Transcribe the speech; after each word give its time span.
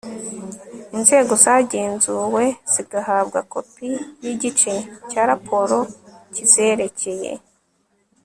inzego 0.97 1.31
zagenzuwe 1.43 2.43
zigahabwa 2.73 3.39
kopi 3.53 3.89
y'igice 4.23 4.73
cya 5.09 5.21
raporo 5.29 5.77
kizerekeye 6.33 7.31